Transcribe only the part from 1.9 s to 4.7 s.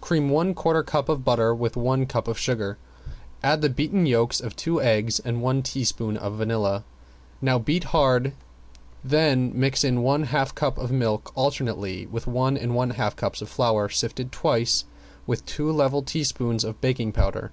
cup of sugar, add the beaten yolks of